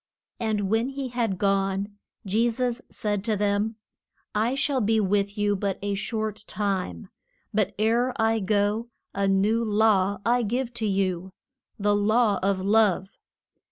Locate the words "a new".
9.13-9.63